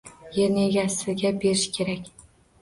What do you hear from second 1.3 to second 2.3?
berish kerak